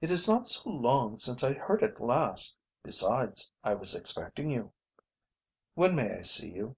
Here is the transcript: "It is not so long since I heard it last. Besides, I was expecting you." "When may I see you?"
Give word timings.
"It 0.00 0.10
is 0.10 0.26
not 0.26 0.48
so 0.48 0.68
long 0.68 1.16
since 1.20 1.44
I 1.44 1.52
heard 1.52 1.84
it 1.84 2.00
last. 2.00 2.58
Besides, 2.82 3.52
I 3.62 3.74
was 3.74 3.94
expecting 3.94 4.50
you." 4.50 4.72
"When 5.74 5.94
may 5.94 6.18
I 6.18 6.22
see 6.22 6.50
you?" 6.50 6.74